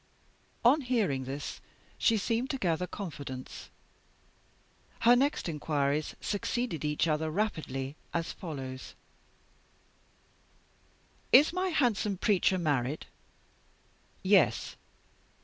[0.65, 1.61] On hearing this,
[1.95, 3.69] she seemed to gather confidence.
[5.01, 8.95] Her next inquiries succeeded each other rapidly, as follows:
[11.31, 13.05] "'Is my handsome preacher married?'
[14.23, 14.75] "'Yes.